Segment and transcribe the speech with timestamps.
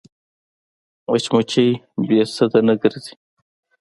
[1.09, 1.69] مچمچۍ
[2.07, 3.13] بې سده نه ګرځي